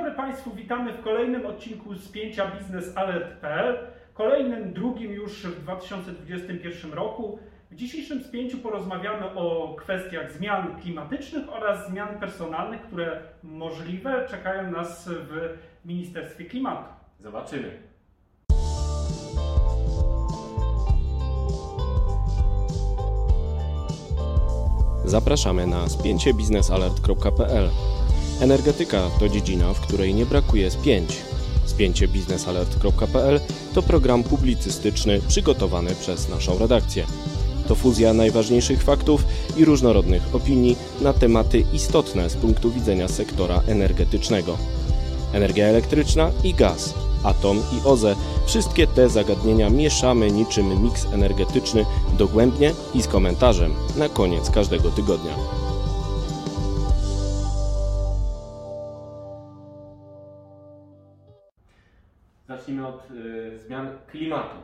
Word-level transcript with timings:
dobry 0.00 0.14
Państwu, 0.14 0.50
witamy 0.54 0.92
w 0.92 1.02
kolejnym 1.02 1.46
odcinku 1.46 1.94
spięcia 1.94 2.50
biznesalert.pl, 2.50 3.78
kolejnym, 4.14 4.72
drugim 4.72 5.12
już 5.12 5.46
w 5.46 5.62
2021 5.62 6.92
roku. 6.92 7.38
W 7.70 7.74
dzisiejszym 7.74 8.24
spięciu 8.24 8.58
porozmawiamy 8.58 9.34
o 9.34 9.74
kwestiach 9.78 10.32
zmian 10.32 10.80
klimatycznych 10.82 11.52
oraz 11.52 11.88
zmian 11.88 12.20
personalnych, 12.20 12.82
które 12.82 13.20
możliwe 13.42 14.26
czekają 14.30 14.70
nas 14.70 15.08
w 15.08 15.56
Ministerstwie 15.84 16.44
Klimatu. 16.44 16.84
Zobaczymy. 17.20 17.70
Zapraszamy 25.04 25.66
na 25.66 25.88
spięciebiznesalert.pl. 25.88 27.70
Energetyka 28.40 29.10
to 29.18 29.28
dziedzina, 29.28 29.72
w 29.72 29.80
której 29.80 30.14
nie 30.14 30.26
brakuje 30.26 30.70
spięć. 30.70 31.16
Spięciebiznesalert.pl 31.64 33.40
to 33.74 33.82
program 33.82 34.22
publicystyczny 34.22 35.20
przygotowany 35.28 35.94
przez 35.94 36.28
naszą 36.28 36.58
redakcję. 36.58 37.06
To 37.68 37.74
fuzja 37.74 38.12
najważniejszych 38.12 38.82
faktów 38.82 39.24
i 39.56 39.64
różnorodnych 39.64 40.34
opinii 40.34 40.76
na 41.00 41.12
tematy 41.12 41.64
istotne 41.72 42.30
z 42.30 42.36
punktu 42.36 42.70
widzenia 42.70 43.08
sektora 43.08 43.62
energetycznego. 43.66 44.58
Energia 45.32 45.66
elektryczna 45.66 46.30
i 46.44 46.54
gaz, 46.54 46.94
atom 47.22 47.58
i 47.58 47.86
OZE 47.86 48.16
wszystkie 48.46 48.86
te 48.86 49.08
zagadnienia 49.08 49.70
mieszamy 49.70 50.30
niczym 50.30 50.82
miks 50.82 51.06
energetyczny 51.12 51.86
dogłębnie 52.18 52.72
i 52.94 53.02
z 53.02 53.06
komentarzem 53.06 53.74
na 53.96 54.08
koniec 54.08 54.50
każdego 54.50 54.90
tygodnia. 54.90 55.34
Zacznijmy 62.70 62.88
od 62.88 63.10
y, 63.10 63.58
zmian 63.58 63.88
klimatu. 64.06 64.56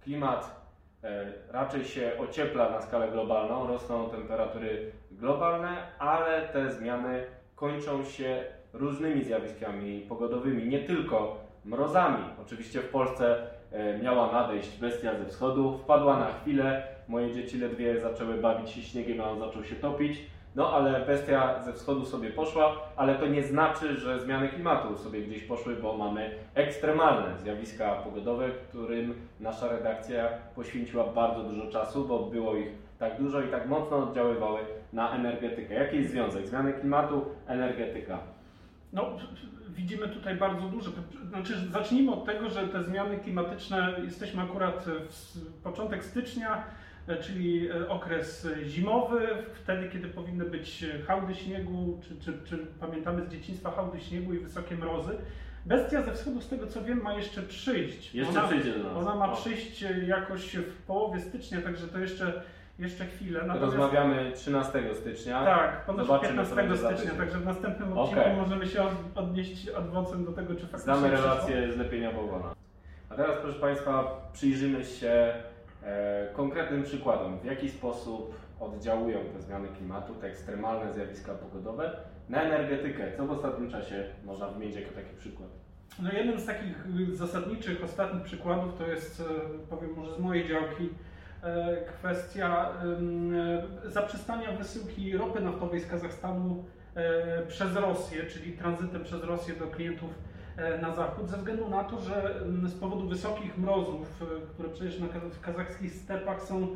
Klimat 0.00 0.66
y, 1.04 1.08
raczej 1.52 1.84
się 1.84 2.12
ociepla 2.18 2.70
na 2.70 2.82
skalę 2.82 3.08
globalną, 3.10 3.66
rosną 3.66 4.10
temperatury 4.10 4.92
globalne, 5.10 5.76
ale 5.98 6.48
te 6.48 6.72
zmiany 6.72 7.24
kończą 7.56 8.04
się 8.04 8.44
różnymi 8.72 9.24
zjawiskami 9.24 10.00
pogodowymi, 10.00 10.68
nie 10.68 10.78
tylko 10.78 11.36
mrozami. 11.64 12.24
Oczywiście 12.42 12.80
w 12.80 12.88
Polsce 12.88 13.46
e, 13.72 13.98
miała 13.98 14.32
nadejść 14.32 14.78
bestia 14.78 15.14
ze 15.14 15.26
wschodu, 15.26 15.78
wpadła 15.78 16.18
na 16.18 16.32
chwilę, 16.32 16.82
moje 17.08 17.32
dzieci 17.34 17.58
ledwie 17.58 18.00
zaczęły 18.00 18.34
bawić 18.34 18.70
się 18.70 18.82
śniegiem, 18.82 19.20
a 19.20 19.30
on 19.30 19.38
zaczął 19.38 19.64
się 19.64 19.76
topić. 19.76 20.18
No 20.54 20.72
ale 20.72 21.06
bestia 21.06 21.62
ze 21.62 21.72
wschodu 21.72 22.06
sobie 22.06 22.30
poszła, 22.30 22.76
ale 22.96 23.14
to 23.14 23.26
nie 23.26 23.42
znaczy, 23.42 23.96
że 23.96 24.20
zmiany 24.20 24.48
klimatu 24.48 24.98
sobie 24.98 25.22
gdzieś 25.22 25.42
poszły, 25.42 25.76
bo 25.76 25.96
mamy 25.96 26.30
ekstremalne 26.54 27.38
zjawiska 27.38 27.94
pogodowe, 27.94 28.48
którym 28.68 29.14
nasza 29.40 29.68
redakcja 29.68 30.28
poświęciła 30.54 31.04
bardzo 31.04 31.42
dużo 31.42 31.70
czasu, 31.70 32.04
bo 32.04 32.18
było 32.18 32.56
ich 32.56 32.68
tak 32.98 33.22
dużo 33.22 33.42
i 33.42 33.48
tak 33.48 33.68
mocno 33.68 33.96
oddziaływały 33.96 34.60
na 34.92 35.10
energetykę. 35.10 35.74
Jaki 35.74 35.96
jest 35.96 36.10
związek 36.10 36.48
zmiany 36.48 36.72
klimatu, 36.72 37.24
energetyka? 37.46 38.18
No, 38.92 39.10
widzimy 39.68 40.08
tutaj 40.08 40.36
bardzo 40.36 40.68
duże. 40.68 40.90
Znaczy, 41.28 41.70
zacznijmy 41.70 42.12
od 42.12 42.24
tego, 42.24 42.50
że 42.50 42.68
te 42.68 42.84
zmiany 42.84 43.18
klimatyczne, 43.18 43.94
jesteśmy 44.04 44.42
akurat 44.42 44.84
w 45.08 45.62
początek 45.62 46.04
stycznia, 46.04 46.64
czyli 47.20 47.70
e, 47.70 47.88
okres 47.88 48.48
zimowy, 48.64 49.28
wtedy, 49.54 49.88
kiedy 49.88 50.08
powinny 50.08 50.44
być 50.44 50.84
hałdy 51.06 51.34
śniegu, 51.34 52.00
czy, 52.02 52.16
czy, 52.20 52.38
czy 52.44 52.58
pamiętamy 52.80 53.26
z 53.26 53.28
dzieciństwa 53.32 53.70
hałdy 53.70 54.00
śniegu 54.00 54.34
i 54.34 54.38
wysokie 54.38 54.76
mrozy. 54.76 55.16
Bestia 55.66 56.02
ze 56.02 56.12
wschodu, 56.12 56.40
z 56.40 56.48
tego 56.48 56.66
co 56.66 56.84
wiem, 56.84 57.02
ma 57.02 57.14
jeszcze 57.14 57.42
przyjść. 57.42 58.14
Jeszcze 58.14 58.38
ona, 58.38 58.48
przyjdzie 58.48 58.72
do 58.72 58.84
nas. 58.84 58.96
Ona 58.96 59.14
ma 59.14 59.32
O. 59.32 59.36
przyjść 59.36 59.84
jakoś 60.06 60.56
w 60.56 60.82
połowie 60.82 61.20
stycznia, 61.20 61.60
także 61.60 61.86
to 61.88 61.98
jeszcze, 61.98 62.42
jeszcze 62.78 63.06
chwilę. 63.06 63.40
Natomiast- 63.46 63.62
Rozmawiamy 63.76 64.32
13 64.34 64.94
stycznia. 64.94 65.44
tak, 65.44 65.84
ponoć 65.86 66.06
Zobaczymy, 66.06 66.28
co 66.44 66.56
15 66.56 66.56
będzie 66.56 66.76
za 66.76 66.96
stycznia, 66.96 67.14
także 67.18 67.38
w 67.38 67.44
następnym 67.44 67.98
odcinku 67.98 68.20
Okej. 68.20 68.36
możemy 68.36 68.66
się 68.66 68.82
od, 68.82 68.92
odnieść 69.14 69.68
adwocem 69.68 70.24
do 70.24 70.32
tego, 70.32 70.54
czy 70.54 70.60
faktycznie 70.60 70.82
Znamy 70.94 71.08
przyszło. 71.08 71.26
relację 71.34 71.72
zlepienia 71.72 72.12
bałwana. 72.12 72.54
A 73.10 73.14
teraz, 73.14 73.36
proszę 73.42 73.60
Państwa, 73.60 74.20
przyjrzymy 74.32 74.84
się 74.84 75.08
e, 75.08 75.42
konkretnym 76.32 76.82
przykładom, 76.82 77.38
w 77.38 77.44
jaki 77.44 77.70
sposób 77.70 78.34
oddziałują 78.60 79.18
te 79.18 79.40
zmiany 79.40 79.68
klimatu, 79.68 80.14
te 80.14 80.26
ekstremalne 80.26 80.92
zjawiska 80.92 81.34
pogodowe 81.34 81.96
na 82.28 82.42
energetykę. 82.42 83.16
Co 83.16 83.26
w 83.26 83.30
ostatnim 83.30 83.70
czasie 83.70 84.04
można 84.24 84.48
wymienić 84.48 84.76
jako 84.76 84.94
taki 84.94 85.16
przykład? 85.16 85.48
No 86.02 86.12
jednym 86.12 86.40
z 86.40 86.46
takich 86.46 86.84
zasadniczych 87.12 87.84
ostatnich 87.84 88.22
przykładów 88.22 88.78
to 88.78 88.86
jest, 88.86 89.20
e, 89.20 89.24
powiem 89.70 89.90
może 89.96 90.14
z 90.14 90.18
mojej 90.18 90.48
działki, 90.48 90.88
e, 91.42 91.76
kwestia 91.76 92.72
e, 93.84 93.90
zaprzestania 93.90 94.52
wysyłki 94.52 95.16
ropy 95.16 95.40
naftowej 95.40 95.80
z 95.80 95.86
Kazachstanu 95.86 96.64
e, 96.94 97.46
przez 97.46 97.76
Rosję, 97.76 98.26
czyli 98.26 98.52
tranzytem 98.52 99.04
przez 99.04 99.24
Rosję 99.24 99.54
do 99.54 99.66
klientów 99.66 100.10
e, 100.10 100.31
na 100.82 100.94
zachód, 100.94 101.28
ze 101.28 101.36
względu 101.36 101.68
na 101.68 101.84
to, 101.84 102.00
że 102.00 102.40
ym, 102.42 102.68
z 102.68 102.74
powodu 102.74 103.08
wysokich 103.08 103.58
mrozów, 103.58 104.22
e, 104.22 104.46
które 104.54 104.68
przecież 104.68 104.98
na 104.98 105.06
w 105.06 105.40
kazachskich 105.40 105.94
stepach 105.94 106.42
są 106.42 106.66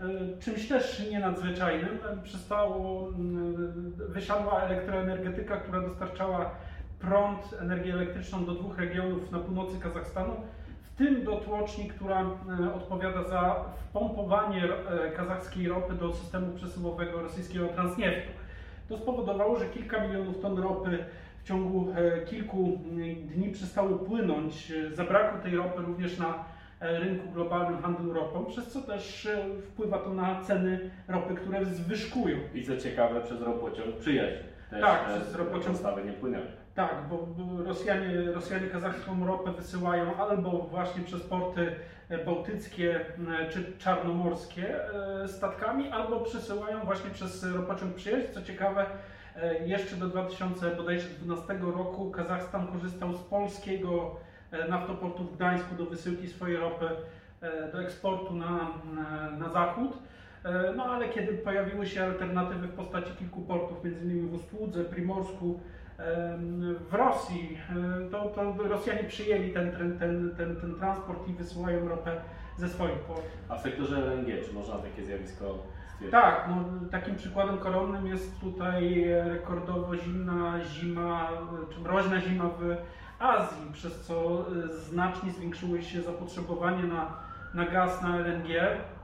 e, 0.00 0.04
czymś 0.40 0.68
też 0.68 1.10
nienadzwyczajnym, 1.10 1.98
e, 2.12 2.22
przestało, 2.22 3.08
ym, 3.08 3.94
wysiadła 4.08 4.62
elektroenergetyka, 4.62 5.56
która 5.56 5.80
dostarczała 5.80 6.50
prąd, 7.04 7.54
energię 7.60 7.92
elektryczną 7.92 8.44
do 8.44 8.54
dwóch 8.54 8.78
regionów 8.78 9.30
na 9.30 9.38
północy 9.38 9.78
Kazachstanu, 9.78 10.36
w 10.82 10.96
tym 10.96 11.24
do 11.24 11.36
tłoczni, 11.36 11.88
która 11.88 12.20
e, 12.20 12.74
odpowiada 12.74 13.24
za 13.24 13.64
wpompowanie 13.90 14.64
e, 14.64 15.10
kazachskiej 15.10 15.68
ropy 15.68 15.94
do 15.94 16.12
systemu 16.12 16.56
przesyłowego 16.56 17.22
rosyjskiego 17.22 17.68
Transnieftu. 17.68 18.30
To 18.88 18.96
spowodowało, 18.96 19.58
że 19.58 19.66
kilka 19.66 20.06
milionów 20.06 20.40
ton 20.40 20.58
ropy 20.58 21.04
w 21.44 21.46
ciągu 21.48 21.92
e, 21.96 22.20
kilku 22.26 22.78
mm, 22.84 23.14
dni 23.28 23.48
przestało 23.50 23.98
płynąć. 23.98 24.70
E, 24.70 24.94
Zabrakło 24.94 25.38
tej 25.38 25.56
ropy 25.56 25.82
również 25.82 26.18
na 26.18 26.44
e, 26.80 26.98
rynku 27.00 27.30
globalnym 27.32 27.82
handlu 27.82 28.12
ropą, 28.12 28.44
przez 28.44 28.66
co 28.72 28.80
też 28.82 29.28
wpływa 29.68 29.98
to 29.98 30.14
na 30.14 30.40
ceny 30.40 30.90
ropy, 31.08 31.34
które 31.34 31.64
zwyżkują. 31.64 32.36
I 32.54 32.64
co 32.64 32.76
ciekawe, 32.76 33.20
przez 33.20 33.42
ropociąg 33.42 33.96
przyjaźń. 33.96 34.36
Też, 34.70 34.80
Tak, 34.80 35.04
przez 35.06 35.34
ropociąg. 35.34 35.72
dostawy 35.72 36.04
nie 36.04 36.12
płynęły. 36.12 36.46
Tak, 36.74 36.94
bo, 37.10 37.28
Rosjanie, 37.64 38.22
Rosjanie 38.34 38.66
kazachską 38.66 39.26
ropę 39.26 39.52
wysyłają 39.52 40.16
albo 40.16 40.50
właśnie 40.50 41.02
przez 41.02 41.22
porty 41.22 41.72
bałtyckie 42.26 43.00
czy 43.50 43.72
czarnomorskie 43.78 44.74
statkami, 45.26 45.88
albo 45.88 46.20
przesyłają 46.20 46.80
właśnie 46.84 47.10
przez 47.10 47.54
ropociąg 47.54 47.94
przyjaźń. 47.94 48.26
Co 48.32 48.42
ciekawe, 48.42 48.86
jeszcze 49.66 49.96
do 49.96 50.08
2012 50.08 51.58
roku 51.60 52.10
Kazachstan 52.10 52.66
korzystał 52.66 53.12
z 53.12 53.22
polskiego 53.22 54.16
e, 54.50 54.68
naftoportu 54.68 55.24
w 55.24 55.36
Gdańsku 55.36 55.74
do 55.74 55.86
wysyłki 55.86 56.28
swojej 56.28 56.56
ropy 56.56 56.88
e, 57.40 57.72
do 57.72 57.82
eksportu 57.82 58.34
na, 58.34 58.70
na, 59.38 59.48
zachód. 59.48 59.98
E, 60.44 60.72
No 60.76 60.84
ale 60.84 61.08
kiedy 61.08 61.32
pojawiły 61.32 61.86
się 61.86 62.04
alternatywy 62.04 62.66
w 62.66 62.72
postaci 62.72 63.12
kilku 63.12 63.40
portów, 63.40 63.84
m.in. 63.84 64.28
w 64.28 64.34
Ustłudze, 64.34 64.84
Primorsku, 64.84 65.60
w 66.90 66.94
Rosji, 66.94 67.58
e, 68.06 68.10
to, 68.10 68.24
to 68.24 68.68
Rosjanie 68.68 69.04
przyjęli 69.04 69.52
ten, 69.52 69.72
ten, 69.72 69.98
ten, 69.98 70.34
ten, 70.36 70.56
ten 70.56 70.74
transport 70.74 71.28
i 71.28 71.32
wysyłają 71.32 71.88
ropę 71.88 72.20
ze 72.56 72.68
swoich 72.68 72.98
portów. 72.98 73.32
A 73.48 73.56
w 73.56 73.62
sektorze 73.62 73.96
LNG, 73.96 74.46
czy 74.46 74.52
można 74.52 74.78
takie 74.78 75.04
zjawisko 75.04 75.58
Tak, 76.10 76.48
no, 76.48 76.88
takim 76.90 77.16
przykładem 77.16 77.58
koronnym 77.58 78.06
jest 78.06 78.40
tutaj 78.40 79.04
rekordowo 79.24 79.96
zimna 79.96 80.64
zima, 80.64 81.28
czy 81.74 81.80
mroźna 81.80 82.20
zima 82.20 82.44
w 82.44 82.76
Azji, 83.18 83.72
przez 83.72 84.00
co 84.00 84.14
e, 84.14 84.68
znacznie 84.72 85.32
zwiększyło 85.32 85.80
się 85.80 86.02
zapotrzebowanie 86.02 86.82
na, 86.82 87.12
na 87.54 87.66
gaz, 87.66 88.02
na 88.02 88.18
LNG, 88.18 88.48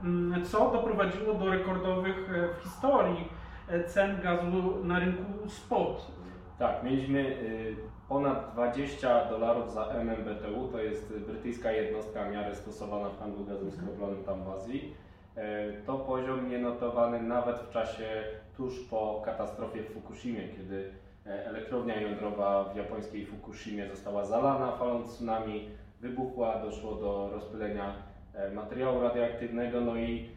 mm, 0.03 0.45
co 0.45 0.71
doprowadziło 0.71 1.33
do 1.33 1.49
rekordowych 1.49 2.29
e, 2.29 2.47
w 2.53 2.63
historii 2.63 3.27
e, 3.67 3.83
cen 3.83 4.21
gazu 4.21 4.83
na 4.83 4.99
rynku 4.99 5.49
spot. 5.49 6.11
Tak, 6.59 6.83
mieliśmy 6.83 7.19
y, 7.19 7.75
ponad 8.09 8.53
20 8.53 9.25
dolarów 9.29 9.73
za 9.73 9.85
MMBTU, 9.85 10.67
to 10.71 10.79
jest 10.79 11.13
brytyjska 11.27 11.71
jednostka 11.71 12.29
miary 12.29 12.55
stosowana 12.55 13.09
w 13.09 13.19
handlu 13.19 13.45
gazem 13.45 13.71
skroplonym 13.71 14.23
tam 14.23 14.43
w 14.43 14.49
Azji. 14.49 14.95
E, 15.37 15.71
To 15.85 15.97
poziom 15.97 16.49
nienotowany 16.49 17.21
nawet 17.21 17.59
w 17.59 17.69
czasie 17.69 18.23
tuż 18.57 18.79
po 18.89 19.21
katastrofie 19.25 19.83
w 19.83 19.93
Fukushimie, 19.93 20.41
kiedy 20.57 20.91
e, 21.25 21.45
elektrownia 21.45 22.01
jądrowa 22.01 22.63
w 22.63 22.75
japońskiej 22.75 23.25
Fukushimie 23.25 23.87
została 23.87 24.25
zalana 24.25 24.71
falą 24.71 25.03
tsunami, 25.03 25.69
wybuchła, 26.01 26.59
doszło 26.59 26.95
do 26.95 27.29
rozpylenia 27.33 27.93
e, 28.33 28.51
materiału 28.51 29.01
radioaktywnego, 29.01 29.81
no 29.81 29.95
i 29.95 30.29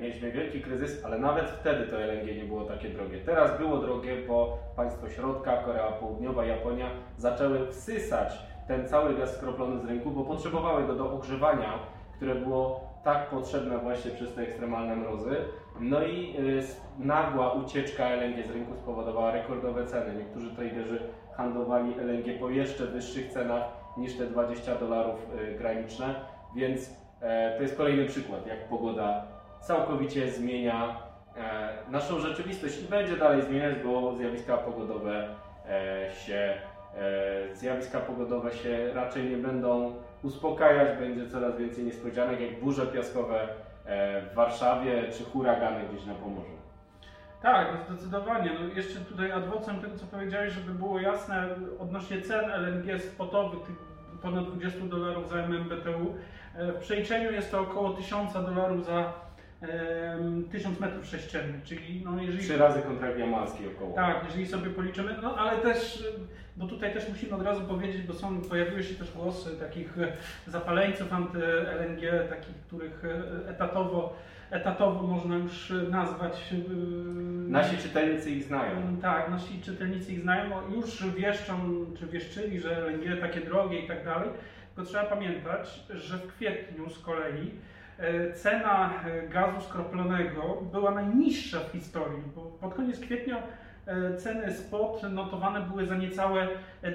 mieliśmy 0.00 0.32
wielki 0.32 0.60
kryzys, 0.60 1.04
ale 1.04 1.18
nawet 1.18 1.50
wtedy 1.50 1.86
to 1.86 2.00
LNG 2.00 2.36
nie 2.36 2.44
było 2.44 2.64
takie 2.64 2.88
drogie. 2.88 3.18
Teraz 3.20 3.58
było 3.58 3.78
drogie, 3.78 4.16
bo 4.28 4.58
państwo 4.76 5.08
środka, 5.08 5.56
Korea 5.56 5.92
Południowa, 5.92 6.44
Japonia 6.44 6.90
zaczęły 7.16 7.66
wsysać 7.72 8.38
ten 8.68 8.88
cały 8.88 9.14
gaz 9.14 9.36
skroplony 9.36 9.80
z 9.80 9.84
rynku, 9.84 10.10
bo 10.10 10.24
potrzebowały 10.24 10.86
go 10.86 10.94
do 10.94 11.12
ogrzewania, 11.12 11.78
które 12.16 12.34
było 12.34 12.80
tak 13.04 13.30
potrzebne 13.30 13.78
właśnie 13.78 14.10
przez 14.10 14.34
te 14.34 14.42
ekstremalne 14.42 14.96
mrozy. 14.96 15.36
No 15.80 16.02
i 16.02 16.36
y, 16.38 16.62
nagła 16.98 17.52
ucieczka 17.52 18.08
LNG 18.08 18.46
z 18.46 18.50
rynku 18.50 18.74
spowodowała 18.76 19.30
rekordowe 19.30 19.86
ceny. 19.86 20.14
Niektórzy 20.14 20.50
traderzy 20.50 20.98
handlowali 21.36 21.94
LNG 21.98 22.40
po 22.40 22.50
jeszcze 22.50 22.86
wyższych 22.86 23.32
cenach 23.32 23.62
niż 23.96 24.16
te 24.18 24.26
20 24.26 24.74
dolarów 24.74 25.26
y, 25.40 25.58
graniczne, 25.58 26.14
więc 26.56 26.90
e, 27.20 27.56
to 27.56 27.62
jest 27.62 27.76
kolejny 27.76 28.06
przykład, 28.06 28.46
jak 28.46 28.68
pogoda 28.68 29.26
całkowicie 29.60 30.30
zmienia 30.30 30.96
e, 31.36 31.68
naszą 31.90 32.18
rzeczywistość 32.18 32.82
i 32.82 32.88
będzie 32.88 33.16
dalej 33.16 33.42
zmieniać, 33.42 33.74
bo 33.84 34.14
zjawiska 34.14 34.56
pogodowe 34.56 35.28
e, 35.68 36.10
się 36.10 36.54
zjawiska 37.52 38.00
pogodowe 38.00 38.52
się 38.52 38.92
raczej 38.94 39.30
nie 39.30 39.36
będą 39.36 39.94
uspokajać, 40.22 40.98
będzie 40.98 41.28
coraz 41.28 41.56
więcej 41.56 41.84
niespodzianek, 41.84 42.40
jak 42.40 42.60
burze 42.60 42.86
piaskowe 42.86 43.48
w 44.30 44.34
Warszawie 44.34 45.02
czy 45.12 45.24
huragany 45.24 45.80
gdzieś 45.88 46.06
na 46.06 46.14
Pomorzu. 46.14 46.56
Tak, 47.42 47.68
zdecydowanie. 47.88 48.50
No 48.60 48.74
jeszcze 48.74 49.00
tutaj 49.00 49.32
adwocem 49.32 49.80
tego, 49.80 49.96
co 49.96 50.06
powiedziałeś, 50.06 50.52
żeby 50.52 50.72
było 50.72 51.00
jasne, 51.00 51.48
odnośnie 51.78 52.22
cen 52.22 52.50
LNG 52.50 53.00
spotowych, 53.02 53.62
tych 53.62 53.76
ponad 54.22 54.44
20 54.44 54.80
dolarów 54.80 55.28
za 55.28 55.36
MMBTU, 55.36 56.14
w 56.54 56.78
przeliczeniu 56.80 57.32
jest 57.32 57.50
to 57.50 57.60
około 57.60 57.90
1000 57.90 58.32
dolarów 58.32 58.84
za 58.84 59.12
1000 60.52 60.80
metrów 60.80 61.06
sześciennych, 61.06 61.62
czyli 61.64 62.02
no 62.04 62.22
jeżeli... 62.22 62.44
Trzy 62.44 62.56
razy 62.56 62.82
kontrakt 62.82 63.18
jamalski 63.18 63.64
około. 63.76 63.94
Tak, 63.94 64.24
jeżeli 64.26 64.46
sobie 64.46 64.70
policzymy, 64.70 65.14
no 65.22 65.36
ale 65.36 65.58
też, 65.58 66.04
bo 66.56 66.66
tutaj 66.66 66.92
też 66.92 67.08
musimy 67.08 67.34
od 67.34 67.42
razu 67.42 67.60
powiedzieć, 67.64 68.02
bo 68.02 68.14
są, 68.14 68.40
pojawiły 68.40 68.82
się 68.82 68.94
też 68.94 69.12
głosy 69.12 69.56
takich 69.56 69.96
zapaleńców 70.46 71.12
anty-LNG, 71.12 72.28
takich, 72.28 72.54
których 72.66 73.02
etatowo, 73.48 74.16
etatowo 74.50 75.02
można 75.02 75.36
już 75.36 75.72
nazwać. 75.90 76.52
E, 76.52 76.70
nasi 77.50 77.78
czytelnicy 77.78 78.30
ich 78.30 78.44
znają. 78.44 78.96
Tak, 79.02 79.30
nasi 79.30 79.60
czytelnicy 79.60 80.12
ich 80.12 80.20
znają, 80.20 80.72
już 80.74 81.06
wieszczą, 81.06 81.54
czy 81.98 82.06
wieszczyli, 82.06 82.60
że 82.60 82.76
LNG 82.76 83.20
takie 83.20 83.40
drogie 83.40 83.78
i 83.78 83.88
tak 83.88 84.04
dalej, 84.04 84.28
tylko 84.74 84.90
trzeba 84.90 85.04
pamiętać, 85.04 85.80
że 85.90 86.18
w 86.18 86.26
kwietniu 86.34 86.90
z 86.90 86.98
kolei 86.98 87.50
cena 88.34 89.04
e, 89.04 89.28
gazu 89.28 89.60
skroplonego 89.60 90.62
była 90.72 90.90
najniższa 90.90 91.60
w 91.60 91.72
historii, 91.72 92.22
bo 92.34 92.42
pod 92.42 92.74
koniec 92.74 93.00
kwietnia 93.00 93.42
e, 93.86 94.16
ceny 94.16 94.52
spot 94.52 95.02
notowane 95.10 95.60
były 95.60 95.86
za 95.86 95.96
niecałe 95.96 96.48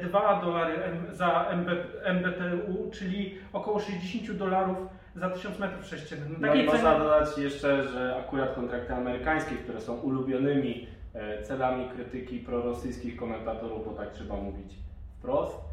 2 0.03 0.41
dolary 0.41 0.75
za 1.11 1.45
MBTU, 2.03 2.91
czyli 2.91 3.37
około 3.53 3.79
60 3.79 4.37
dolarów 4.37 4.77
za 5.15 5.29
1000 5.29 5.59
metrów 5.59 5.85
sześciennych. 5.85 6.29
No, 6.29 6.47
no 6.47 6.53
i 6.53 6.57
ceny... 6.57 6.71
można 6.71 6.99
dodać 6.99 7.37
jeszcze, 7.37 7.83
że 7.83 8.15
akurat 8.25 8.55
kontrakty 8.55 8.93
amerykańskie, 8.93 9.55
które 9.55 9.81
są 9.81 9.93
ulubionymi 9.93 10.87
celami 11.43 11.89
krytyki 11.89 12.39
prorosyjskich 12.39 13.15
komentatorów, 13.15 13.85
bo 13.85 13.91
tak 13.91 14.11
trzeba 14.11 14.35
mówić 14.35 14.75
wprost, 15.17 15.55
E, 15.55 15.70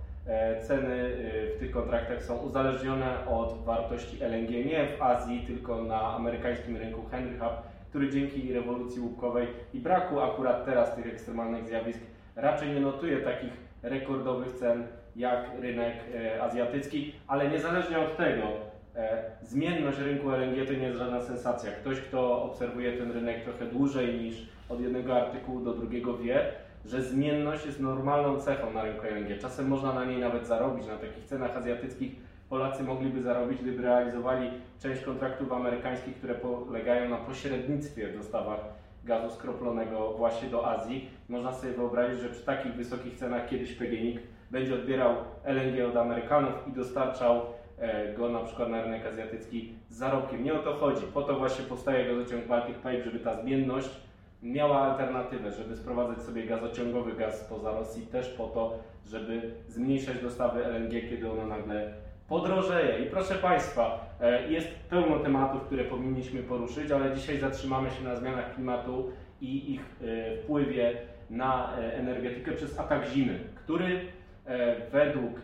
ceny 0.63 0.95
e, 0.95 1.57
w 1.57 1.59
tych 1.59 1.71
kontraktach 1.71 2.23
są 2.23 2.37
uzależnione 2.37 3.27
od 3.27 3.65
wartości 3.65 4.25
LNG 4.25 4.51
nie 4.51 4.87
w 4.87 5.03
Azji, 5.03 5.45
tylko 5.47 5.83
na 5.83 6.03
amerykańskim 6.03 6.77
rynku 6.77 7.03
Henry 7.11 7.39
Hub, 7.39 7.53
który 7.89 8.11
dzięki 8.11 8.53
rewolucji 8.53 9.01
łupkowej 9.01 9.47
i 9.75 9.81
braku 9.81 10.21
akurat 10.21 10.65
teraz 10.65 10.95
tych 10.95 11.07
ekstremalnych 11.07 11.67
zjawisk 11.67 12.01
raczej 12.37 12.69
nie 12.69 12.81
notuje 12.81 13.17
takich 13.17 13.53
rekordowych 13.83 14.53
cen 14.53 14.87
jak 15.17 15.45
rynek 15.61 15.95
e, 16.15 16.43
azjatycki, 16.43 17.13
ale 17.27 17.49
niezależnie 17.49 17.99
od 17.99 18.17
tego, 18.17 18.69
zmienność 19.43 19.99
rynku 19.99 20.31
LNG 20.31 20.67
to 20.67 20.73
nie 20.73 20.87
jest 20.87 20.99
żadna 20.99 21.21
sensacja. 21.21 21.73
Ktoś, 21.73 22.01
kto 22.01 22.43
obserwuje 22.43 22.93
ten 22.93 23.13
rynek 23.13 23.45
trochę 23.45 23.67
dłużej 23.67 24.15
niż 24.15 24.49
od 24.69 24.81
jednego 24.81 25.17
artykułu 25.17 25.61
do 25.61 25.75
drugiego 25.75 26.19
wie, 26.19 26.53
że 26.89 27.03
zmienność 27.03 27.67
jest 27.67 27.81
normalną 27.81 28.41
cechą 28.41 28.73
na 28.73 28.83
rynku 28.83 29.07
LNG. 29.07 29.39
Czasem 29.41 29.69
można 29.69 29.93
na 29.93 30.05
niej 30.05 30.21
nawet 30.21 30.47
zarobić. 30.47 30.87
Na 30.87 30.97
takich 30.97 31.25
cenach 31.25 31.57
azjatyckich 31.57 32.13
Polacy 32.49 32.83
mogliby 32.83 33.23
zarobić, 33.23 33.63
gdyby 33.63 33.83
realizowali 33.83 34.51
część 34.81 35.03
kontraktów 35.03 35.53
amerykańskich, 35.53 36.17
które 36.17 36.35
polegają 36.35 37.11
na 37.11 37.17
pośrednictwie 37.17 38.09
w 38.09 38.17
dostawach 38.17 38.61
gazu 39.05 39.31
skroplonego 39.31 40.13
właśnie 40.13 40.49
do 40.49 40.71
Azji. 40.71 41.11
Można 41.29 41.53
sobie 41.53 41.73
wyobrazić, 41.73 42.21
że 42.21 42.29
przy 42.29 42.45
takich 42.45 42.73
wysokich 42.73 43.17
cenach 43.17 43.49
kiedyś 43.49 43.73
PGNiG 43.73 44.21
będzie 44.51 44.75
odbierał 44.75 45.15
LNG 45.45 45.89
od 45.91 45.97
Amerykanów 45.97 46.53
i 46.69 46.73
dostarczał 46.73 47.41
e, 47.79 48.15
go 48.15 48.29
na 48.29 48.41
przykład 48.41 48.69
na 48.69 48.83
rynek 48.83 49.07
azjatycki 49.07 49.73
z 49.89 49.97
zarobkiem. 49.97 50.45
Nie 50.45 50.55
o 50.55 50.59
to 50.59 50.75
chodzi. 50.75 51.03
Po 51.15 51.23
to 51.23 51.39
właśnie 51.39 51.65
powstaje 51.65 52.15
gazociąg 52.15 52.47
Baltic 52.47 52.77
Pipe, 52.77 53.03
żeby 53.05 53.19
ta 53.19 53.43
zmienność 53.43 53.91
miała 54.43 54.81
alternatywę, 54.81 55.53
żeby 55.53 55.77
sprowadzać 55.77 56.23
sobie 56.23 56.47
gazociągowy 56.47 57.13
gaz 57.13 57.45
poza 57.45 57.73
Rosji 57.73 58.07
też 58.07 58.29
po 58.29 58.47
to, 58.47 58.79
żeby 59.07 59.51
zmniejszać 59.69 60.23
dostawy 60.23 60.65
LNG, 60.65 60.91
kiedy 61.11 61.31
ono 61.31 61.47
nagle 61.47 61.93
podrożeje. 62.29 63.05
I 63.05 63.11
proszę 63.11 63.35
Państwa, 63.35 64.15
e, 64.21 64.51
jest 64.51 64.69
pełno 64.91 65.19
tematów, 65.19 65.63
które 65.63 65.85
powinniśmy 65.85 66.43
poruszyć, 66.43 66.91
ale 66.91 67.17
dzisiaj 67.17 67.39
zatrzymamy 67.39 67.91
się 67.91 68.05
na 68.05 68.17
zmianach 68.17 68.55
klimatu 68.55 69.13
i 69.41 69.75
ich 69.75 69.81
e, 69.81 70.37
wpływie 70.37 70.97
na 71.31 71.79
e, 71.79 71.95
energetykę 71.95 72.53
przez 72.53 72.81
atak 72.81 73.07
zimy, 73.07 73.39
który 73.55 74.01
według 74.93 75.41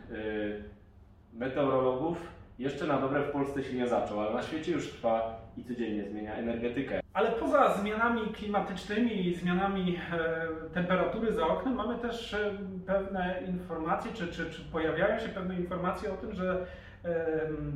meteorologów 1.33 2.19
jeszcze 2.59 2.87
na 2.87 3.01
dobre 3.01 3.23
w 3.23 3.31
Polsce 3.31 3.63
się 3.63 3.73
nie 3.73 3.89
zaczął, 3.89 4.21
ale 4.21 4.33
na 4.33 4.43
świecie 4.43 4.73
już 4.73 4.91
trwa 4.91 5.41
i 5.57 5.65
codziennie 5.65 6.05
zmienia 6.05 6.35
energetykę. 6.35 7.04
Ale 7.15 7.33
poza 7.33 7.75
zmianami 7.75 8.21
klimatycznymi 8.21 9.27
i 9.27 9.35
zmianami 9.35 9.99
e, 10.13 10.47
temperatury 10.75 11.33
za 11.33 11.47
oknem 11.47 11.75
mamy 11.75 11.99
też 11.99 12.35
e, 12.35 12.51
pewne 12.87 13.43
informacje, 13.47 14.13
czy, 14.13 14.29
czy, 14.29 14.51
czy 14.51 14.63
pojawiają 14.63 15.21
się 15.21 15.29
pewne 15.29 15.55
informacje 15.55 16.13
o 16.13 16.17
tym, 16.17 16.33
że 16.33 16.67
e, 17.05 17.11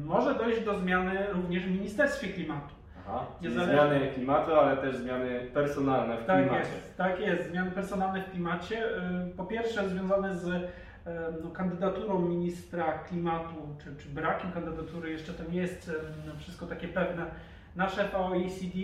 może 0.05 0.35
dojść 0.35 0.65
do 0.65 0.79
zmiany 0.79 1.27
również 1.33 1.65
w 1.65 1.71
Ministerstwie 1.71 2.29
Klimatu. 2.29 2.75
Aha, 3.09 3.27
czyli 3.43 3.55
zależy... 3.55 3.73
zmiany 3.73 4.13
klimatu, 4.15 4.55
ale 4.55 4.77
też 4.77 4.97
zmiany 4.97 5.41
personalne 5.55 6.17
w 6.17 6.25
tak 6.25 6.43
klimacie. 6.43 6.71
Jest, 6.71 6.97
tak 6.97 7.21
jest, 7.21 7.51
zmiany 7.51 7.71
personalne 7.71 8.23
w 8.23 8.31
klimacie. 8.31 8.83
Po 9.37 9.45
pierwsze 9.45 9.89
związane 9.89 10.37
z 10.37 10.71
no, 11.45 11.51
kandydaturą 11.51 12.19
ministra 12.19 12.93
klimatu, 12.93 13.55
czy, 13.85 14.05
czy 14.05 14.09
brakiem 14.09 14.53
kandydatury, 14.53 15.11
jeszcze 15.11 15.33
to 15.33 15.51
nie 15.51 15.61
jest 15.61 15.91
wszystko 16.39 16.67
takie 16.67 16.89
pewne, 16.89 17.27
na 17.77 17.89
szefa 17.89 18.19
OECD. 18.19 18.79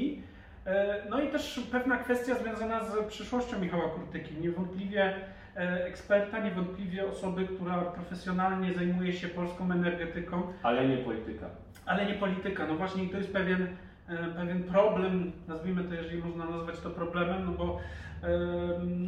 E, 0.66 1.02
no 1.10 1.20
i 1.20 1.28
też 1.28 1.60
pewna 1.72 1.96
kwestia 1.96 2.34
związana 2.34 2.84
z 2.84 3.06
przyszłością 3.06 3.58
Michała 3.60 3.88
Kurtyki. 3.88 4.34
Niewątpliwie 4.34 5.14
e, 5.56 5.86
eksperta, 5.86 6.38
niewątpliwie 6.38 7.06
osoby, 7.06 7.46
która 7.46 7.80
profesjonalnie 7.80 8.74
zajmuje 8.74 9.12
się 9.12 9.28
polską 9.28 9.72
energetyką. 9.72 10.42
Ale 10.62 10.88
nie 10.88 10.96
polityka. 10.96 11.46
Ale 11.86 12.06
nie 12.06 12.14
polityka. 12.14 12.66
No 12.66 12.74
właśnie 12.74 13.08
to 13.08 13.16
jest 13.16 13.32
pewien, 13.32 13.76
e, 14.08 14.16
pewien 14.16 14.62
problem, 14.62 15.32
nazwijmy 15.48 15.84
to, 15.84 15.94
jeżeli 15.94 16.18
można 16.18 16.44
nazwać 16.44 16.80
to 16.80 16.90
problemem, 16.90 17.44
no 17.46 17.52
bo 17.52 17.80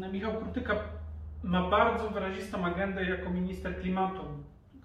e, 0.04 0.08
Michał 0.12 0.32
Kurtyka 0.34 0.76
ma 1.42 1.70
bardzo 1.70 2.10
wyrazistą 2.10 2.64
agendę 2.64 3.04
jako 3.04 3.30
minister 3.30 3.80
klimatu, 3.80 4.22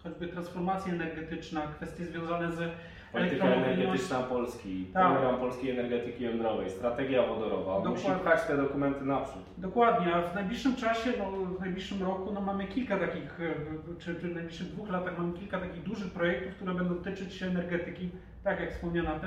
choćby 0.03 0.27
transformacja 0.27 0.93
energetyczna, 0.93 1.61
kwestie 1.61 2.05
związane 2.05 2.51
z 2.51 2.71
Polityka 3.11 3.45
energetyczna 3.45 4.19
Polski, 4.19 4.87
tak. 4.93 5.11
program 5.11 5.39
polskiej 5.39 5.71
energetyki 5.71 6.23
jądrowej, 6.23 6.69
strategia 6.69 7.27
wodorowa. 7.27 7.75
Dokładnie. 7.75 8.09
Musi 8.09 8.23
pchać 8.23 8.43
te 8.43 8.57
dokumenty 8.57 9.05
naprzód. 9.05 9.43
Dokładnie, 9.57 10.13
a 10.13 10.21
w 10.21 10.35
najbliższym 10.35 10.75
czasie, 10.75 11.11
no, 11.19 11.31
w 11.31 11.59
najbliższym 11.59 12.03
roku 12.03 12.31
no, 12.33 12.41
mamy 12.41 12.67
kilka 12.67 12.99
takich, 12.99 13.39
e, 13.41 13.53
czy, 13.99 14.15
czy 14.15 14.29
w 14.29 14.35
najbliższych 14.35 14.67
dwóch 14.67 14.89
latach 14.89 15.17
mamy 15.17 15.33
kilka 15.33 15.59
takich 15.59 15.83
dużych 15.83 16.11
projektów, 16.13 16.55
które 16.55 16.73
będą 16.73 16.95
dotyczyć 16.95 17.33
się 17.33 17.45
energetyki. 17.45 18.09
Tak 18.43 18.59
jak 18.59 18.71
wspomniana 18.71 19.19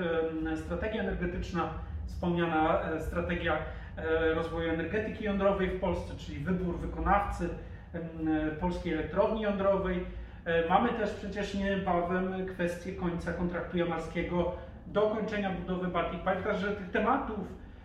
strategia 0.56 1.02
energetyczna, 1.02 1.70
wspomniana 2.06 2.82
e, 2.82 3.00
strategia 3.00 3.58
e, 3.96 4.34
rozwoju 4.34 4.70
energetyki 4.70 5.24
jądrowej 5.24 5.70
w 5.70 5.80
Polsce, 5.80 6.14
czyli 6.18 6.38
wybór 6.38 6.78
wykonawcy 6.78 7.48
polskiej 8.60 8.92
elektrowni 8.92 9.42
jądrowej 9.42 10.04
mamy 10.68 10.88
też 10.88 11.10
przecież 11.10 11.54
niebawem 11.54 12.46
kwestię 12.46 12.92
końca 12.92 13.32
kontraktu 13.32 13.78
jamalskiego, 13.78 14.52
dokończenia 14.86 15.50
budowy 15.50 15.88
Baltic 15.88 16.20
Pipe, 16.20 16.42
także 16.42 16.72
tych 16.72 16.90
tematów 16.90 17.38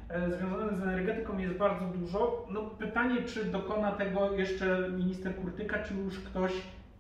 e, 0.10 0.32
związanych 0.32 0.78
z 0.78 0.82
energetyką 0.82 1.38
jest 1.38 1.58
bardzo 1.58 1.86
dużo. 1.86 2.48
No 2.50 2.62
pytanie, 2.62 3.22
czy 3.22 3.46
dokona 3.46 3.92
tego 3.92 4.32
jeszcze 4.32 4.90
minister 4.90 5.36
Kurtyka, 5.36 5.84
czy 5.84 5.94
już 5.94 6.20
ktoś 6.20 6.52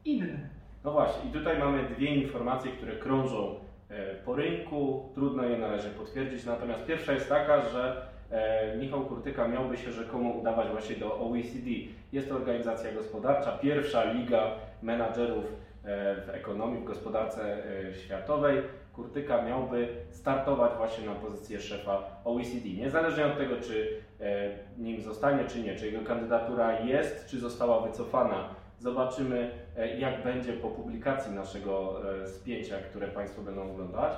inny? 0.05 0.49
No 0.83 0.91
właśnie, 0.91 1.29
i 1.29 1.33
tutaj 1.33 1.59
mamy 1.59 1.83
dwie 1.83 2.15
informacje, 2.15 2.71
które 2.71 2.95
krążą 2.95 3.55
e, 3.89 4.15
po 4.15 4.35
rynku, 4.35 5.09
trudno 5.15 5.43
je 5.43 5.57
na 5.57 5.67
razie 5.67 5.89
potwierdzić. 5.89 6.45
Natomiast 6.45 6.85
pierwsza 6.85 7.13
jest 7.13 7.29
taka, 7.29 7.61
że 7.69 8.07
e, 8.31 8.77
Michał 8.77 9.05
Kurtyka 9.05 9.47
miałby 9.47 9.77
się 9.77 9.91
rzekomo 9.91 10.29
udawać 10.29 10.67
właśnie 10.67 10.95
do 10.95 11.19
OECD. 11.19 11.69
Jest 12.13 12.29
to 12.29 12.35
organizacja 12.35 12.93
gospodarcza, 12.93 13.51
pierwsza 13.51 14.13
liga 14.13 14.51
menadżerów 14.81 15.45
e, 15.45 16.15
w 16.15 16.29
ekonomii, 16.29 16.81
w 16.81 16.85
gospodarce 16.85 17.57
e, 17.89 17.93
światowej. 17.93 18.61
Kurtyka 18.93 19.41
miałby 19.41 19.87
startować 20.11 20.71
właśnie 20.77 21.05
na 21.05 21.15
pozycję 21.15 21.59
szefa 21.59 22.21
OECD. 22.25 22.69
Niezależnie 22.69 23.25
od 23.25 23.37
tego, 23.37 23.55
czy 23.61 23.87
e, 24.21 24.49
nim 24.77 25.01
zostanie, 25.01 25.45
czy 25.45 25.63
nie, 25.63 25.75
czy 25.75 25.85
jego 25.85 26.05
kandydatura 26.05 26.79
jest, 26.79 27.25
czy 27.25 27.39
została 27.39 27.87
wycofana, 27.87 28.49
zobaczymy, 28.79 29.51
jak 29.97 30.23
będzie 30.23 30.53
po 30.53 30.67
publikacji 30.67 31.31
naszego 31.31 32.01
spięcia, 32.25 32.75
które 32.89 33.07
Państwo 33.07 33.41
będą 33.41 33.71
oglądać. 33.71 34.13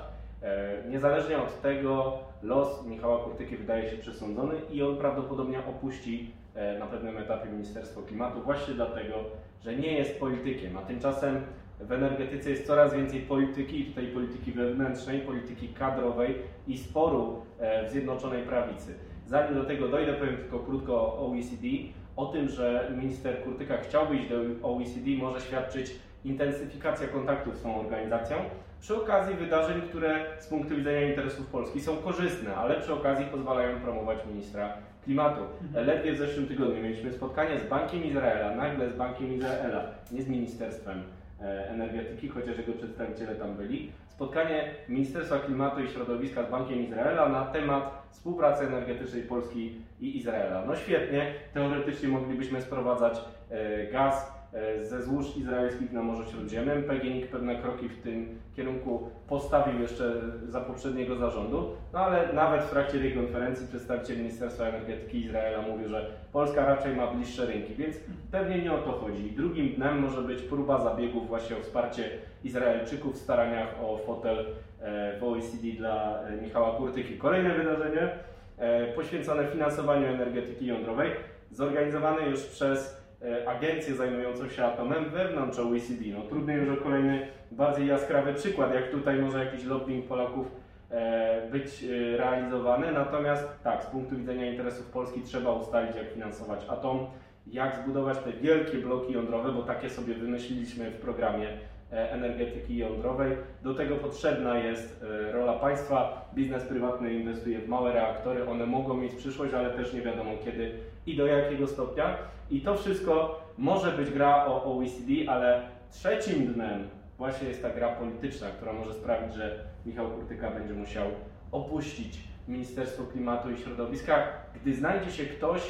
Niezależnie 0.90 1.38
od 1.38 1.62
tego, 1.62 2.20
los 2.42 2.86
Michała 2.86 3.24
Kurtyki 3.24 3.58
wydaje 3.58 3.90
się 3.90 3.98
przesądzony 3.98 4.56
i 4.72 4.84
on 4.84 4.98
prawdopodobnie 4.98 5.60
opuści 5.60 6.32
na 6.80 6.88
pewnym 6.88 7.18
etapie 7.18 7.50
Ministerstwo 7.50 8.02
Klimatu, 8.02 8.42
właśnie 8.42 8.74
dlatego, 8.74 9.16
że 9.64 9.76
nie 9.76 9.94
jest 9.94 10.20
politykiem, 10.20 10.78
a 10.78 10.82
tymczasem 10.82 11.42
w 11.80 11.92
energetyce 11.92 12.50
jest 12.50 12.68
coraz 12.68 12.94
więcej 12.94 13.20
polityki, 13.20 13.82
i 13.82 13.86
tutaj 13.86 14.08
polityki 14.08 14.52
wewnętrznej, 14.52 15.20
polityki 15.20 15.70
kadrowej 15.70 16.36
i 16.68 16.78
sporu 16.78 17.42
e, 17.60 17.88
w 17.88 17.92
Zjednoczonej 17.92 18.44
Prawicy. 18.44 18.96
Zanim 19.28 19.56
do 19.56 19.64
tego 19.64 19.88
dojdę, 19.88 20.14
powiem 20.14 20.38
tylko 20.38 20.60
krótko 20.60 20.94
o 20.94 21.28
OECD. 21.28 21.68
O 22.16 22.26
tym, 22.26 22.50
że 22.50 22.92
minister 22.98 23.44
Kurtyka 23.44 23.78
chciałby 23.78 24.16
iść 24.16 24.30
do 24.30 24.68
OECD, 24.68 25.10
może 25.18 25.42
świadczyć 25.42 25.92
intensyfikacja 26.26 27.08
kontaktów 27.08 27.58
z 27.58 27.62
tą 27.62 27.80
organizacją 27.80 28.38
przy 28.82 28.96
okazji 28.96 29.36
wydarzeń, 29.36 29.82
które 29.82 30.26
z 30.40 30.48
punktu 30.48 30.76
widzenia 30.76 31.10
interesów 31.10 31.46
Polski 31.48 31.82
są 31.82 31.98
korzystne, 31.98 32.56
ale 32.56 32.82
przy 32.82 32.94
okazji 32.94 33.26
pozwalają 33.26 33.80
promować 33.80 34.20
ministra 34.26 34.74
klimatu. 35.04 35.42
Ledwie 35.74 36.14
w 36.14 36.18
zeszłym 36.18 36.48
tygodniu 36.48 36.84
mieliśmy 36.84 37.12
spotkanie 37.12 37.60
z 37.60 37.70
Bankiem 37.70 38.06
Izraela, 38.06 38.56
nagle 38.56 38.90
z 38.90 38.98
Bankiem 38.98 39.34
Izraela, 39.34 39.84
nie 40.12 40.24
z 40.24 40.28
Ministerstwem 40.28 41.04
e, 41.42 41.70
Energetyki, 41.70 42.28
chociaż 42.28 42.58
jego 42.58 42.74
przedstawiciele 42.74 43.36
tam 43.36 43.56
byli. 43.56 43.92
Spotkanie 44.08 44.72
Ministerstwa 44.90 45.40
Klimatu 45.40 45.84
i 45.84 45.88
Środowiska 45.88 46.44
z 46.44 46.52
Bankiem 46.52 46.86
Izraela 46.86 47.30
na 47.30 47.46
temat 47.46 48.08
współpracy 48.12 48.66
energetycznej 48.66 49.24
Polski 49.24 49.76
i 50.02 50.18
Izraela. 50.18 50.66
No 50.66 50.76
świetnie, 50.76 51.34
teoretycznie 51.54 52.10
moglibyśmy 52.10 52.62
sprowadzać 52.62 53.22
e, 53.50 53.88
gaz 53.92 54.32
e, 54.54 54.86
ze 54.86 55.04
złóż 55.04 55.38
izraelskich 55.38 55.92
na 55.92 56.04
Morzu 56.04 56.32
Śródziemnym. 56.32 56.84
PGNiG 56.84 57.28
pewne 57.28 57.56
kroki 57.56 57.90
w 57.90 58.02
tym 58.02 58.40
kierunku 58.56 59.10
postawił 59.28 59.82
jeszcze 59.82 60.14
za 60.50 60.62
poprzedniego 60.62 61.16
zarządu, 61.16 61.72
no 61.94 62.00
ale 62.00 62.34
nawet 62.34 62.62
w 62.62 62.70
trakcie 62.70 63.00
tej 63.00 63.14
konferencji 63.14 63.68
przedstawiciel 63.68 64.18
Ministerstwa 64.18 64.64
Energetyki 64.64 65.26
Izraela 65.26 65.62
mówił, 65.62 65.90
że 65.90 66.12
Polska 66.32 66.66
raczej 66.66 66.96
ma 66.96 67.08
bliższe 67.08 67.46
rynki, 67.46 67.76
więc 67.76 67.96
pewnie 68.32 68.62
nie 68.62 68.74
o 68.74 68.78
to 68.78 68.92
chodzi. 68.92 69.32
Drugim 69.32 69.70
dnem 69.76 70.00
może 70.00 70.22
być 70.22 70.42
próba 70.42 70.84
zabiegów 70.84 71.28
właśnie 71.28 71.58
o 71.58 71.60
wsparcie 71.60 72.10
Izraelczyków 72.44 73.16
w 73.16 73.24
staraniach 73.24 73.68
o 73.84 73.98
fotel 73.98 74.46
e, 74.82 75.20
w 75.20 75.24
OECD 75.24 75.68
dla 75.78 76.22
e, 76.22 76.42
Michała 76.42 76.78
Kurtyki. 76.78 77.18
Kolejne 77.18 77.54
wydarzenie 77.54 78.10
e, 78.58 78.88
poświęcone 78.88 79.48
finansowaniu 79.48 80.08
energetyki 80.08 80.66
jądrowej, 80.66 81.12
zorganizowane 81.52 82.30
już 82.30 82.44
przez 82.44 83.01
agencję 83.48 83.96
zajmującą 83.96 84.50
się 84.50 84.66
atomem 84.66 85.10
wewnątrz 85.10 85.60
OECD. 85.60 86.06
No, 86.14 86.22
trudny 86.22 86.54
już 86.54 86.80
o 86.80 86.84
kolejny, 86.84 87.28
bardziej 87.52 87.88
jaskrawy 87.88 88.34
przykład, 88.34 88.74
jak 88.74 88.92
tutaj 88.92 89.22
może 89.22 89.46
jakiś 89.46 89.66
lobbying 89.66 90.08
Polaków 90.08 90.48
e, 90.92 91.50
być 91.52 91.84
e, 91.84 92.18
realizowany. 92.18 92.92
Natomiast 92.92 93.50
tak, 93.64 93.84
z 93.84 93.86
punktu 93.86 94.18
widzenia 94.18 94.52
interesów 94.52 94.86
Polski 94.86 95.22
trzeba 95.22 95.52
ustalić, 95.52 95.96
jak 95.96 96.14
finansować 96.14 96.66
atom, 96.70 97.08
jak 97.48 97.76
zbudować 97.76 98.18
te 98.18 98.32
wielkie 98.32 98.78
bloki 98.78 99.14
jądrowe, 99.14 99.52
bo 99.52 99.62
takie 99.62 99.90
sobie 99.90 100.14
wymyśliliśmy 100.14 100.92
w 100.92 100.96
programie 100.96 101.48
e, 101.92 102.12
energetyki 102.12 102.78
jądrowej. 102.78 103.38
Do 103.64 103.74
tego 103.74 103.96
potrzebna 103.96 104.60
jest 104.60 105.04
e, 105.04 105.32
rola 105.32 105.54
państwa. 105.54 106.30
Biznes 106.36 106.64
prywatny 106.64 107.14
inwestuje 107.14 107.60
w 107.60 107.68
małe 107.68 107.94
reaktory, 107.94 108.50
one 108.50 108.66
mogą 108.66 108.94
mieć 108.94 109.16
przyszłość, 109.16 109.54
ale 109.54 109.70
też 109.70 109.94
nie 109.94 110.02
wiadomo 110.02 110.32
kiedy 110.46 110.72
i 111.06 111.18
do 111.18 111.26
jakiego 111.26 111.68
stopnia. 111.68 112.18
I 112.52 112.62
to 112.62 112.76
wszystko 112.76 113.42
może 113.58 113.92
być 113.92 114.10
gra 114.10 114.46
o 114.46 114.78
OECD, 114.78 115.12
ale 115.28 115.62
trzecim 115.92 116.54
dnem 116.54 116.88
właśnie 117.18 117.48
jest 117.48 117.62
ta 117.62 117.70
gra 117.70 117.90
polityczna, 117.90 118.48
która 118.48 118.74
może 118.74 118.94
sprawić, 118.94 119.34
że 119.36 119.60
Michał 119.86 120.12
Kurtyka 120.12 120.52
będzie 120.52 120.74
musiał 120.74 121.06
opuścić 121.52 122.20
Ministerstwo 122.48 123.04
Klimatu 123.04 123.52
i 123.52 123.58
Środowiska, 123.58 124.28
gdy 124.62 124.76
znajdzie 124.76 125.12
się 125.12 125.26
ktoś, 125.26 125.62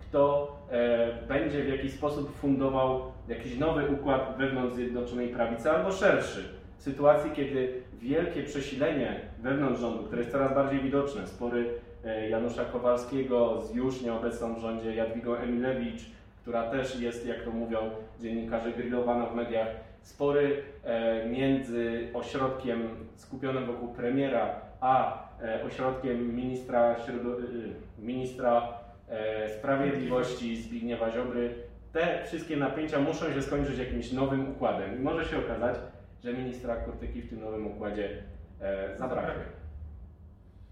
kto 0.00 0.56
e, 0.70 1.26
będzie 1.28 1.64
w 1.64 1.68
jakiś 1.68 1.92
sposób 1.92 2.36
fundował 2.36 3.00
jakiś 3.28 3.58
nowy 3.58 3.88
układ 3.88 4.34
wewnątrz 4.38 4.74
Zjednoczonej 4.74 5.28
Prawicy 5.28 5.70
albo 5.70 5.92
szerszy. 5.92 6.44
W 6.78 6.82
sytuacji, 6.82 7.30
kiedy 7.30 7.82
wielkie 8.00 8.42
przesilenie 8.42 9.20
wewnątrz 9.42 9.80
rządu, 9.80 10.04
które 10.04 10.20
jest 10.20 10.32
coraz 10.32 10.54
bardziej 10.54 10.80
widoczne, 10.80 11.26
spory 11.26 11.74
e, 12.04 12.28
Janusza 12.28 12.64
Kowalskiego 12.64 13.62
z 13.62 13.74
już 13.74 14.02
nieobecną 14.02 14.54
w 14.54 14.58
rządzie 14.58 14.94
Jadwigą 14.94 15.34
Emilewicz, 15.34 16.10
która 16.44 16.70
też 16.70 17.00
jest, 17.00 17.26
jak 17.26 17.42
to 17.42 17.50
mówią 17.50 17.78
dziennikarze, 18.20 18.72
grillowana 18.72 19.26
w 19.26 19.34
mediach, 19.34 19.68
spory 20.02 20.62
e, 20.84 21.28
między 21.28 22.08
ośrodkiem 22.14 22.88
skupionym 23.16 23.66
wokół 23.66 23.88
premiera, 23.88 24.60
a 24.80 25.22
e, 25.42 25.64
ośrodkiem 25.64 26.36
ministra, 26.36 26.96
y, 27.08 28.02
ministra 28.02 28.68
e, 29.08 29.48
Sprawiedliwości 29.58 30.62
Zbigniewa 30.62 31.10
Ziobry. 31.10 31.54
Te 31.92 32.24
wszystkie 32.26 32.56
napięcia 32.56 33.00
muszą 33.00 33.32
się 33.32 33.42
skończyć 33.42 33.78
jakimś 33.78 34.12
nowym 34.12 34.50
układem. 34.50 34.96
I 34.98 35.02
może 35.02 35.24
się 35.24 35.38
okazać, 35.38 35.76
że 36.24 36.32
ministra 36.32 36.76
Kurtyki 36.76 37.22
w 37.22 37.30
tym 37.30 37.40
nowym 37.40 37.66
układzie 37.66 38.22
e, 38.60 38.98
zabraknie. 38.98 39.44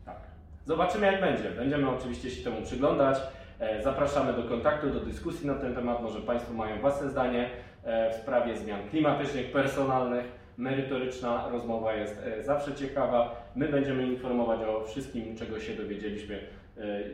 Tak. 0.05 0.21
Zobaczymy 0.65 1.07
jak 1.07 1.21
będzie. 1.21 1.51
Będziemy 1.51 1.91
oczywiście 1.91 2.31
się 2.31 2.45
temu 2.45 2.63
przyglądać. 2.63 3.19
E, 3.59 3.83
Zapraszamy 3.83 4.33
do 4.33 4.43
kontaktu, 4.43 4.91
do 4.91 5.01
dyskusji 5.01 5.47
na 5.47 5.55
ten 5.55 5.75
temat. 5.75 6.03
Może 6.03 6.21
Państwo 6.21 6.55
mają 6.55 6.81
własne 6.81 7.11
zdanie 7.11 7.51
e, 7.85 8.11
w 8.11 8.15
sprawie 8.15 8.57
zmian 8.57 8.89
klimatycznych, 8.91 9.53
personalnych. 9.53 10.43
Merytoryczna 10.57 11.49
rozmowa 11.53 11.95
jest 11.95 12.23
e, 12.25 12.43
zawsze 12.43 12.75
ciekawa. 12.75 13.51
My 13.57 13.69
będziemy 13.69 14.07
informować 14.07 14.61
o 14.63 14.85
wszystkim, 14.85 15.37
czego 15.37 15.61
się 15.61 15.75
dowiedzieliśmy 15.75 16.39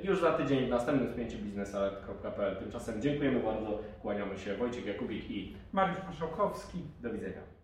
już 0.02 0.21
za 0.21 0.33
tydzień 0.33 0.66
w 0.66 0.71
następnym 0.71 1.12
spięciu 1.12 1.38
biznesalert.pl. 1.38 2.57
Tymczasem 2.57 3.02
dziękujemy 3.02 3.40
bardzo, 3.40 3.78
kłaniamy 4.02 4.38
się. 4.38 4.54
Wojciech 4.54 4.87
Jakubik 4.87 5.30
i 5.30 5.57
Mariusz 5.73 6.04
Maszałkowski. 6.07 6.78
do 7.00 7.11
widzenia. 7.11 7.57